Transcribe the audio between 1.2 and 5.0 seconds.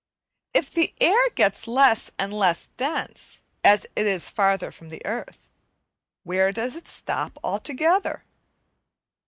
gets less and less dense as it is farther from